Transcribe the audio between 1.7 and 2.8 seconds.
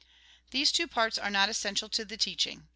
to the teaching.